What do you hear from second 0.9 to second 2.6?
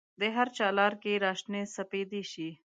کې را شنې سپیدې شي